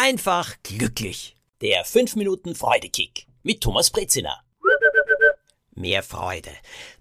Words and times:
einfach 0.00 0.56
glücklich. 0.62 1.36
Der 1.60 1.84
5 1.84 2.16
Minuten 2.16 2.54
Freudekick 2.54 3.26
mit 3.42 3.60
Thomas 3.60 3.90
Brezina. 3.90 4.42
Mehr 5.72 6.02
Freude 6.02 6.52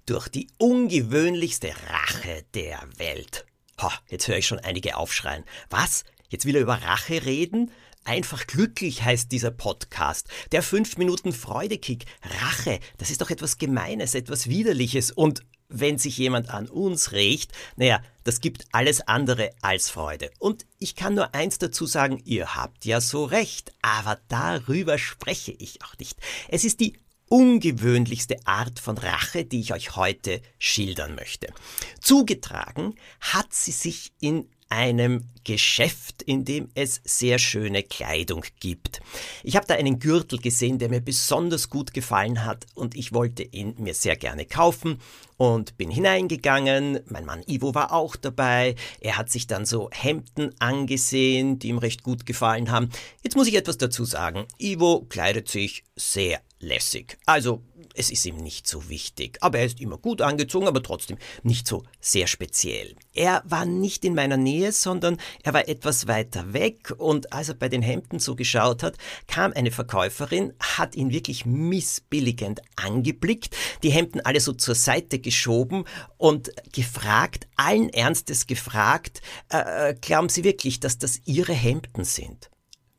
durch 0.05 0.27
die 0.27 0.49
ungewöhnlichste 0.57 1.69
Rache 1.87 2.43
der 2.53 2.81
Welt. 2.97 3.45
Ho, 3.81 3.89
jetzt 4.09 4.27
höre 4.27 4.35
ich 4.35 4.47
schon 4.47 4.59
einige 4.59 4.97
aufschreien. 4.97 5.45
Was? 5.69 6.03
Jetzt 6.27 6.45
will 6.45 6.57
er 6.57 6.61
über 6.61 6.73
Rache 6.73 7.25
reden? 7.25 7.71
Einfach 8.03 8.47
glücklich 8.47 9.01
heißt 9.01 9.31
dieser 9.31 9.51
Podcast. 9.51 10.27
Der 10.51 10.61
5 10.61 10.97
Minuten 10.97 11.31
Freudekick. 11.31 12.03
Rache, 12.21 12.81
das 12.97 13.11
ist 13.11 13.21
doch 13.21 13.29
etwas 13.29 13.57
Gemeines, 13.57 14.13
etwas 14.13 14.49
Widerliches. 14.49 15.11
Und 15.11 15.45
wenn 15.69 15.97
sich 15.97 16.17
jemand 16.17 16.49
an 16.49 16.67
uns 16.67 17.11
rächt, 17.11 17.53
naja, 17.77 18.01
das 18.23 18.41
gibt 18.41 18.65
alles 18.71 19.01
andere 19.01 19.51
als 19.61 19.89
Freude. 19.89 20.31
Und 20.39 20.65
ich 20.79 20.95
kann 20.95 21.15
nur 21.15 21.33
eins 21.33 21.59
dazu 21.59 21.85
sagen, 21.85 22.21
ihr 22.25 22.55
habt 22.55 22.85
ja 22.85 22.99
so 23.01 23.23
recht, 23.23 23.71
aber 23.81 24.19
darüber 24.27 24.97
spreche 24.97 25.51
ich 25.51 25.83
auch 25.83 25.97
nicht. 25.97 26.17
Es 26.49 26.63
ist 26.63 26.79
die 26.79 26.93
ungewöhnlichste 27.29 28.37
Art 28.45 28.79
von 28.79 28.97
Rache, 28.97 29.45
die 29.45 29.61
ich 29.61 29.73
euch 29.73 29.95
heute 29.95 30.41
schildern 30.57 31.15
möchte. 31.15 31.53
Zugetragen 32.01 32.95
hat 33.21 33.53
sie 33.53 33.71
sich 33.71 34.11
in 34.19 34.49
einem 34.69 35.25
Geschäft, 35.43 36.21
in 36.21 36.45
dem 36.45 36.69
es 36.75 37.01
sehr 37.03 37.39
schöne 37.39 37.81
Kleidung 37.81 38.45
gibt. 38.59 39.01
Ich 39.43 39.55
habe 39.55 39.65
da 39.65 39.73
einen 39.73 39.99
Gürtel 39.99 40.39
gesehen, 40.39 40.77
der 40.77 40.89
mir 40.89 41.01
besonders 41.01 41.69
gut 41.69 41.93
gefallen 41.93 42.45
hat 42.45 42.67
und 42.75 42.95
ich 42.95 43.13
wollte 43.13 43.43
ihn 43.43 43.73
mir 43.79 43.95
sehr 43.95 44.15
gerne 44.15 44.45
kaufen 44.45 44.99
und 45.37 45.77
bin 45.77 45.89
hineingegangen. 45.89 46.99
Mein 47.07 47.25
Mann 47.25 47.43
Ivo 47.47 47.73
war 47.73 47.93
auch 47.93 48.15
dabei. 48.15 48.75
Er 48.99 49.17
hat 49.17 49.31
sich 49.31 49.47
dann 49.47 49.65
so 49.65 49.89
Hemden 49.91 50.53
angesehen, 50.59 51.57
die 51.57 51.69
ihm 51.69 51.79
recht 51.79 52.03
gut 52.03 52.25
gefallen 52.25 52.69
haben. 52.69 52.89
Jetzt 53.23 53.35
muss 53.35 53.47
ich 53.47 53.55
etwas 53.55 53.77
dazu 53.77 54.05
sagen. 54.05 54.45
Ivo 54.59 55.05
kleidet 55.09 55.49
sich 55.49 55.83
sehr 55.95 56.41
lässig. 56.59 57.17
Also 57.25 57.63
es 57.95 58.11
ist 58.11 58.25
ihm 58.25 58.37
nicht 58.37 58.67
so 58.67 58.89
wichtig. 58.89 59.37
Aber 59.41 59.59
er 59.59 59.65
ist 59.65 59.81
immer 59.81 59.97
gut 59.97 60.21
angezogen, 60.21 60.67
aber 60.67 60.83
trotzdem 60.83 61.17
nicht 61.43 61.67
so 61.67 61.83
sehr 61.99 62.27
speziell. 62.27 62.95
Er 63.13 63.43
war 63.45 63.65
nicht 63.65 64.05
in 64.05 64.15
meiner 64.15 64.37
Nähe, 64.37 64.71
sondern 64.71 65.17
er 65.43 65.53
war 65.53 65.67
etwas 65.67 66.07
weiter 66.07 66.53
weg 66.53 66.93
und 66.97 67.33
als 67.33 67.49
er 67.49 67.55
bei 67.55 67.69
den 67.69 67.81
Hemden 67.81 68.19
so 68.19 68.35
geschaut 68.35 68.83
hat, 68.83 68.97
kam 69.27 69.53
eine 69.53 69.71
Verkäuferin, 69.71 70.53
hat 70.59 70.95
ihn 70.95 71.11
wirklich 71.11 71.45
missbilligend 71.45 72.61
angeblickt, 72.75 73.55
die 73.83 73.91
Hemden 73.91 74.21
alle 74.21 74.39
so 74.39 74.53
zur 74.53 74.75
Seite 74.75 75.19
geschoben 75.19 75.85
und 76.17 76.51
gefragt, 76.73 77.47
allen 77.55 77.89
Ernstes 77.89 78.47
gefragt, 78.47 79.21
äh, 79.51 79.89
äh 79.89 79.95
glauben 79.99 80.29
Sie 80.29 80.43
wirklich, 80.43 80.79
dass 80.79 80.97
das 80.97 81.21
Ihre 81.25 81.53
Hemden 81.53 82.03
sind? 82.03 82.49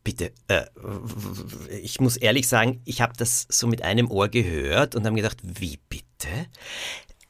Bitte, 0.03 0.31
äh, 0.47 0.65
ich 1.81 1.99
muss 1.99 2.17
ehrlich 2.17 2.47
sagen, 2.47 2.81
ich 2.85 3.01
habe 3.01 3.13
das 3.15 3.45
so 3.49 3.67
mit 3.67 3.83
einem 3.83 4.09
Ohr 4.09 4.29
gehört 4.29 4.95
und 4.95 5.05
habe 5.05 5.15
gedacht, 5.15 5.37
wie 5.43 5.77
bitte? 5.89 6.47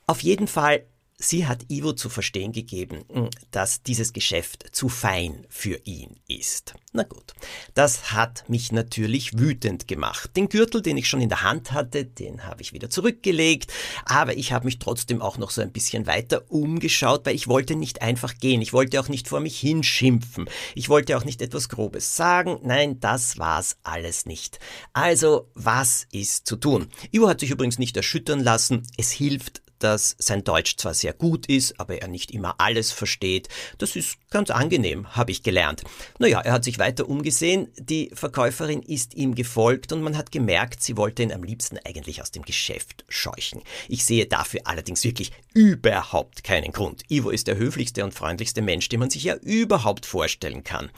Auf 0.08 0.22
jeden 0.22 0.48
Fall 0.48 0.86
Sie 1.24 1.46
hat 1.46 1.66
Ivo 1.70 1.94
zu 1.94 2.10
verstehen 2.10 2.52
gegeben, 2.52 3.06
hm, 3.12 3.30
dass 3.52 3.84
dieses 3.84 4.12
Geschäft 4.12 4.66
zu 4.72 4.90
fein 4.90 5.46
für 5.50 5.80
ihn 5.86 6.20
ist. 6.28 6.74
Na 6.94 7.04
gut, 7.04 7.34
das 7.76 8.12
hat 8.12 8.50
mich 8.50 8.72
natürlich 8.72 9.38
wütend 9.38 9.88
gemacht. 9.88 10.36
Den 10.36 10.50
Gürtel, 10.50 10.82
den 10.82 10.98
ich 10.98 11.08
schon 11.08 11.22
in 11.22 11.30
der 11.30 11.44
Hand 11.44 11.72
hatte, 11.74 12.06
den 12.06 12.44
habe 12.46 12.62
ich 12.62 12.74
wieder 12.74 12.90
zurückgelegt, 12.90 13.72
aber 14.04 14.36
ich 14.36 14.52
habe 14.52 14.66
mich 14.66 14.80
trotzdem 14.80 15.22
auch 15.22 15.38
noch 15.38 15.52
so 15.52 15.62
ein 15.62 15.72
bisschen 15.72 16.08
weiter 16.08 16.44
umgeschaut, 16.50 17.26
weil 17.26 17.36
ich 17.36 17.48
wollte 17.48 17.76
nicht 17.76 18.02
einfach 18.02 18.38
gehen, 18.40 18.62
ich 18.62 18.74
wollte 18.74 19.00
auch 19.00 19.08
nicht 19.08 19.28
vor 19.28 19.40
mich 19.40 19.60
hinschimpfen, 19.60 20.50
ich 20.74 20.90
wollte 20.90 21.16
auch 21.18 21.24
nicht 21.24 21.42
etwas 21.42 21.70
Grobes 21.70 22.16
sagen, 22.16 22.60
nein, 22.64 23.00
das 23.00 23.38
war's 23.38 23.78
alles 23.84 24.26
nicht. 24.26 24.60
Also, 24.92 25.50
was 25.54 26.08
ist 26.12 26.48
zu 26.48 26.56
tun? 26.56 26.88
Ivo 27.12 27.30
hat 27.30 27.40
sich 27.40 27.52
übrigens 27.52 27.78
nicht 27.78 27.96
erschüttern 27.96 28.40
lassen, 28.40 28.84
es 28.98 29.12
hilft 29.12 29.62
dass 29.84 30.16
sein 30.20 30.44
Deutsch 30.44 30.78
zwar 30.78 30.94
sehr 30.94 31.14
gut 31.14 31.48
ist, 31.48 31.80
aber 31.80 32.02
er 32.02 32.08
nicht 32.08 32.32
immer 32.32 32.56
alles 32.58 32.92
versteht. 32.92 33.50
Das 33.78 33.96
ist 33.96 34.18
ganz 34.30 34.50
angenehm, 34.50 35.16
habe 35.16 35.32
ich 35.32 35.44
gelernt. 35.44 35.84
Naja, 36.20 36.42
er 36.42 36.54
hat 36.54 36.64
sich 36.64 36.80
weiter 36.80 37.08
umgesehen, 37.08 37.68
die 37.78 38.12
Verkäuferin 38.14 38.82
ist 38.82 39.16
ihm 39.16 39.36
gefolgt 39.36 39.92
und 39.92 40.02
man 40.02 40.18
hat 40.18 40.32
gemerkt, 40.32 40.84
sie 40.84 40.98
wollte 40.98 41.24
ihn 41.24 41.34
am 41.34 41.44
liebsten 41.44 41.78
eigentlich 41.80 42.22
aus 42.22 42.32
dem 42.32 42.44
Geschäft 42.44 43.06
scheuchen. 43.10 43.62
Ich 43.88 44.06
sehe 44.06 44.26
dafür 44.26 44.62
allerdings 44.66 45.04
wirklich 45.04 45.32
überhaupt 45.54 46.44
keinen 46.44 46.72
Grund. 46.72 47.04
Ivo 47.10 47.30
ist 47.30 47.48
der 47.48 47.58
höflichste 47.58 48.04
und 48.04 48.14
freundlichste 48.14 48.62
Mensch, 48.62 48.90
den 48.90 49.00
man 49.00 49.10
sich 49.10 49.24
ja 49.24 49.36
überhaupt 49.36 50.06
vorstellen 50.06 50.64
kann. 50.64 50.90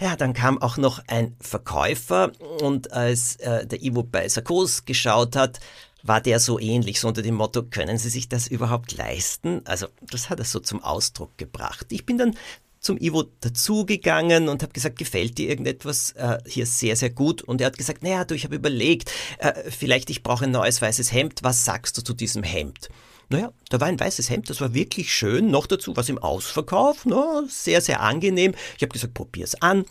Ja, 0.00 0.16
dann 0.16 0.32
kam 0.32 0.60
auch 0.60 0.78
noch 0.78 1.00
ein 1.06 1.36
Verkäufer 1.38 2.32
und 2.60 2.92
als 2.92 3.36
äh, 3.36 3.66
der 3.66 3.82
Ivo 3.82 4.02
bei 4.02 4.28
Sarkos 4.28 4.84
geschaut 4.84 5.36
hat, 5.36 5.60
war 6.02 6.20
der 6.20 6.40
so 6.40 6.58
ähnlich, 6.58 7.00
so 7.00 7.08
unter 7.08 7.22
dem 7.22 7.36
Motto, 7.36 7.62
können 7.62 7.98
Sie 7.98 8.08
sich 8.08 8.28
das 8.28 8.48
überhaupt 8.48 8.96
leisten? 8.96 9.62
Also 9.64 9.86
das 10.10 10.30
hat 10.30 10.38
er 10.38 10.44
so 10.44 10.60
zum 10.60 10.82
Ausdruck 10.82 11.36
gebracht. 11.38 11.86
Ich 11.90 12.06
bin 12.06 12.18
dann 12.18 12.36
zum 12.80 12.98
Ivo 12.98 13.24
dazugegangen 13.40 14.48
und 14.48 14.62
habe 14.62 14.72
gesagt, 14.72 14.98
gefällt 14.98 15.38
dir 15.38 15.48
irgendetwas 15.48 16.12
äh, 16.12 16.38
hier 16.46 16.66
sehr, 16.66 16.96
sehr 16.96 17.10
gut? 17.10 17.40
Und 17.42 17.60
er 17.60 17.68
hat 17.68 17.78
gesagt, 17.78 18.02
naja, 18.02 18.24
du, 18.24 18.34
ich 18.34 18.44
habe 18.44 18.56
überlegt, 18.56 19.12
äh, 19.38 19.70
vielleicht 19.70 20.10
ich 20.10 20.22
brauche 20.22 20.44
ein 20.44 20.50
neues 20.50 20.82
weißes 20.82 21.12
Hemd. 21.12 21.40
Was 21.42 21.64
sagst 21.64 21.96
du 21.96 22.02
zu 22.02 22.12
diesem 22.12 22.42
Hemd? 22.42 22.88
Naja, 23.28 23.52
da 23.70 23.80
war 23.80 23.86
ein 23.86 23.98
weißes 23.98 24.28
Hemd, 24.28 24.50
das 24.50 24.60
war 24.60 24.74
wirklich 24.74 25.14
schön. 25.14 25.50
Noch 25.50 25.66
dazu 25.66 25.96
was 25.96 26.08
im 26.08 26.18
Ausverkauf, 26.18 27.06
no, 27.06 27.44
sehr, 27.48 27.80
sehr 27.80 28.00
angenehm. 28.00 28.54
Ich 28.76 28.82
habe 28.82 28.92
gesagt, 28.92 29.14
probier's 29.14 29.54
an. 29.62 29.86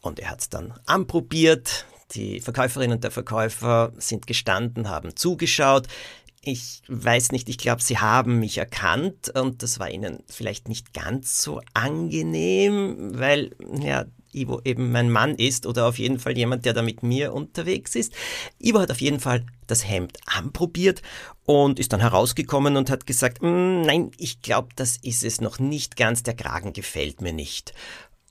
Und 0.00 0.20
er 0.20 0.30
hat 0.30 0.40
es 0.40 0.48
dann 0.48 0.72
anprobiert. 0.86 1.84
Die 2.12 2.40
Verkäuferin 2.40 2.92
und 2.92 3.04
der 3.04 3.10
Verkäufer 3.10 3.92
sind 3.96 4.26
gestanden, 4.26 4.88
haben 4.88 5.16
zugeschaut. 5.16 5.88
Ich 6.42 6.82
weiß 6.86 7.32
nicht, 7.32 7.48
ich 7.48 7.58
glaube, 7.58 7.82
sie 7.82 7.98
haben 7.98 8.38
mich 8.38 8.58
erkannt 8.58 9.30
und 9.34 9.64
das 9.64 9.80
war 9.80 9.90
ihnen 9.90 10.22
vielleicht 10.28 10.68
nicht 10.68 10.94
ganz 10.94 11.42
so 11.42 11.60
angenehm, 11.74 13.18
weil 13.18 13.50
ja 13.80 14.04
Ivo 14.36 14.60
eben 14.64 14.92
mein 14.92 15.10
Mann 15.10 15.34
ist 15.34 15.66
oder 15.66 15.86
auf 15.86 15.98
jeden 15.98 16.18
Fall 16.18 16.36
jemand, 16.36 16.64
der 16.64 16.74
da 16.74 16.82
mit 16.82 17.02
mir 17.02 17.32
unterwegs 17.32 17.96
ist. 17.96 18.12
Ivo 18.60 18.78
hat 18.80 18.90
auf 18.90 19.00
jeden 19.00 19.18
Fall 19.18 19.44
das 19.66 19.88
Hemd 19.88 20.18
anprobiert 20.26 21.02
und 21.44 21.80
ist 21.80 21.92
dann 21.92 22.00
herausgekommen 22.00 22.76
und 22.76 22.90
hat 22.90 23.06
gesagt, 23.06 23.42
mm, 23.42 23.82
nein, 23.82 24.10
ich 24.18 24.42
glaube, 24.42 24.68
das 24.76 24.98
ist 24.98 25.24
es 25.24 25.40
noch 25.40 25.58
nicht 25.58 25.96
ganz, 25.96 26.22
der 26.22 26.34
Kragen 26.34 26.72
gefällt 26.72 27.20
mir 27.22 27.32
nicht. 27.32 27.72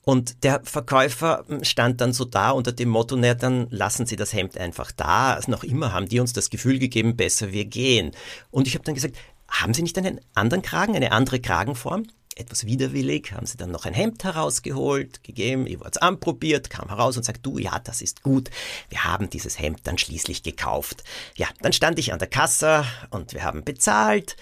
Und 0.08 0.44
der 0.44 0.60
Verkäufer 0.62 1.44
stand 1.62 2.00
dann 2.00 2.12
so 2.12 2.24
da 2.24 2.52
unter 2.52 2.70
dem 2.70 2.90
Motto, 2.90 3.16
naja, 3.16 3.34
dann 3.34 3.66
lassen 3.70 4.06
Sie 4.06 4.14
das 4.14 4.32
Hemd 4.32 4.56
einfach 4.56 4.92
da. 4.92 5.34
Also 5.34 5.50
noch 5.50 5.64
immer 5.64 5.92
haben 5.92 6.06
die 6.06 6.20
uns 6.20 6.32
das 6.32 6.48
Gefühl 6.48 6.78
gegeben, 6.78 7.16
besser 7.16 7.50
wir 7.50 7.64
gehen. 7.64 8.12
Und 8.52 8.68
ich 8.68 8.74
habe 8.74 8.84
dann 8.84 8.94
gesagt, 8.94 9.16
haben 9.48 9.74
Sie 9.74 9.82
nicht 9.82 9.98
einen 9.98 10.20
anderen 10.32 10.62
Kragen, 10.62 10.94
eine 10.94 11.10
andere 11.10 11.40
Kragenform? 11.40 12.04
Etwas 12.36 12.66
widerwillig 12.66 13.32
haben 13.32 13.46
sie 13.46 13.56
dann 13.56 13.72
noch 13.72 13.84
ein 13.84 13.94
Hemd 13.94 14.22
herausgeholt, 14.22 15.24
gegeben, 15.24 15.66
ich 15.66 15.80
wurde 15.80 15.92
es 15.94 15.96
anprobiert, 15.96 16.70
kam 16.70 16.88
heraus 16.88 17.16
und 17.16 17.24
sagt, 17.24 17.44
du, 17.44 17.58
ja, 17.58 17.80
das 17.80 18.00
ist 18.00 18.22
gut. 18.22 18.50
Wir 18.90 19.04
haben 19.04 19.28
dieses 19.30 19.58
Hemd 19.58 19.80
dann 19.84 19.98
schließlich 19.98 20.44
gekauft. 20.44 21.02
Ja, 21.34 21.48
dann 21.62 21.72
stand 21.72 21.98
ich 21.98 22.12
an 22.12 22.18
der 22.20 22.28
Kasse 22.28 22.84
und 23.10 23.32
wir 23.32 23.42
haben 23.42 23.64
bezahlt. 23.64 24.36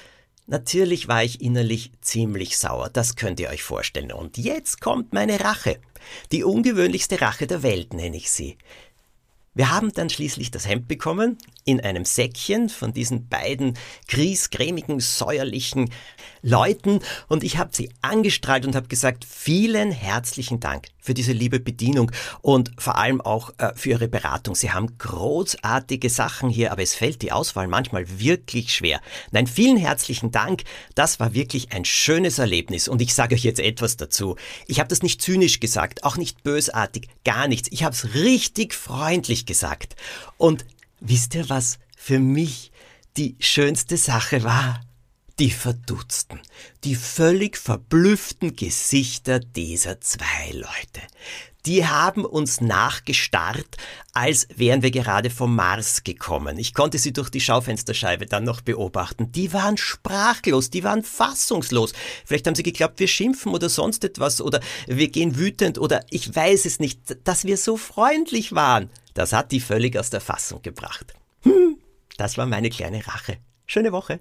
Natürlich 0.47 1.09
war 1.09 1.25
ich 1.25 1.41
innerlich 1.41 1.93
ziemlich 2.03 2.59
sauer, 2.59 2.91
das 2.91 3.16
könnt 3.16 3.41
ihr 3.41 3.49
euch 3.49 3.62
vorstellen. 3.62 4.12
Und 4.12 4.37
jetzt 4.37 4.81
kommt 4.81 5.12
meine 5.15 5.41
Rache. 5.41 5.78
Die 6.32 6.44
ungewöhnlichste 6.44 7.21
Rache 7.22 7.47
der 7.47 7.62
Welt 7.62 7.94
nenne 7.94 8.16
ich 8.16 8.31
sie. 8.31 8.59
Wir 9.55 9.71
haben 9.71 9.93
dann 9.93 10.10
schließlich 10.10 10.50
das 10.50 10.69
Hemd 10.69 10.88
bekommen, 10.88 11.38
in 11.65 11.81
einem 11.81 12.05
Säckchen 12.05 12.69
von 12.69 12.93
diesen 12.93 13.28
beiden 13.28 13.78
griesgrämigen, 14.09 14.99
säuerlichen 14.99 15.91
Leuten 16.43 17.00
und 17.28 17.44
ich 17.44 17.56
habe 17.56 17.71
sie 17.72 17.91
angestrahlt 18.03 18.66
und 18.66 18.75
habe 18.75 18.88
gesagt, 18.88 19.25
vielen 19.25 19.93
herzlichen 19.93 20.59
Dank 20.59 20.88
für 21.05 21.12
diese 21.12 21.33
liebe 21.33 21.61
Bedienung 21.61 22.11
und 22.41 22.71
vor 22.79 22.97
allem 22.97 23.21
auch 23.21 23.51
äh, 23.59 23.73
für 23.77 23.91
Ihre 23.91 24.09
Beratung. 24.09 24.55
Sie 24.55 24.71
haben 24.71 24.97
großartige 24.97 26.09
Sachen 26.09 26.49
hier, 26.49 26.73
aber 26.73 26.83
es 26.83 26.95
fällt 26.95 27.21
die 27.21 27.31
Auswahl 27.31 27.69
manchmal 27.69 28.19
wirklich 28.19 28.75
schwer. 28.75 29.03
Nein, 29.31 29.47
vielen 29.47 29.77
herzlichen 29.77 30.31
Dank. 30.31 30.62
Das 30.95 31.21
war 31.21 31.35
wirklich 31.35 31.73
ein 31.73 31.85
schönes 31.85 32.39
Erlebnis 32.39 32.89
und 32.89 33.03
ich 33.03 33.12
sage 33.12 33.35
euch 33.35 33.45
jetzt 33.45 33.61
etwas 33.61 33.99
dazu. 33.99 34.37
Ich 34.67 34.81
habe 34.81 34.89
das 34.89 35.03
nicht 35.03 35.21
zynisch 35.21 35.61
gesagt, 35.61 36.05
auch 36.05 36.17
nicht 36.17 36.43
bösartig, 36.43 37.09
gar 37.23 37.49
nichts. 37.49 37.69
Ich 37.71 37.85
habe 37.85 37.95
es 37.95 38.15
richtig 38.15 38.73
freundlich 38.73 39.45
gesagt. 39.45 39.97
Und 40.39 40.65
wisst 41.00 41.35
ihr, 41.35 41.50
was 41.50 41.79
für 41.99 42.19
mich 42.19 42.73
die 43.19 43.37
schönste 43.41 43.99
Sache 43.99 44.43
war? 44.43 44.81
Die 45.39 45.51
verdutzten, 45.51 46.41
die 46.85 46.95
völlig 46.95 47.57
verblüfften 47.57 48.55
Gesichter 48.55 49.41
dieser 49.41 50.01
zwei 50.01 50.53
Leute. 50.53 51.03
Die 51.67 51.87
haben 51.87 52.27
uns 52.27 52.61
nachgestarrt, 52.61 53.79
als 54.13 54.47
wären 54.55 54.83
wir 54.83 54.91
gerade 54.91 55.31
vom 55.31 55.57
Mars 55.57 56.05
gekommen. 56.05 56.59
Ich 56.59 56.75
konnte 56.75 56.99
sie 56.99 57.15
durch 57.15 57.31
die 57.31 57.41
Schaufensterscheibe 57.41 58.27
dann 58.27 58.45
noch 58.45 58.61
beobachten. 58.61 59.33
Die 59.33 59.53
waren 59.55 59.79
sprachlos, 59.79 60.69
die 60.69 60.85
waren 60.85 61.03
fassungslos. 61.03 61.95
Vielleicht 62.27 62.47
haben 62.47 62.55
sie 62.55 62.63
geglaubt, 62.63 63.01
wir 63.01 63.09
schimpfen 63.09 63.53
oder 63.53 63.71
sonst 63.71 64.05
etwas 64.05 64.43
oder 64.43 64.61
wir 64.87 65.09
gehen 65.09 65.39
wütend 65.39 65.79
oder 65.79 66.05
ich 66.11 66.35
weiß 66.35 66.67
es 66.67 66.81
nicht, 66.81 67.17
dass 67.25 67.45
wir 67.45 67.57
so 67.57 67.79
freundlich 67.79 68.55
waren. 68.55 68.91
Das 69.15 69.33
hat 69.33 69.51
die 69.51 69.61
völlig 69.61 69.97
aus 69.99 70.11
der 70.11 70.21
Fassung 70.21 70.61
gebracht. 70.61 71.15
Hm, 71.43 71.79
das 72.19 72.37
war 72.37 72.45
meine 72.45 72.69
kleine 72.69 73.07
Rache. 73.07 73.39
Schöne 73.67 73.91
Woche. 73.91 74.21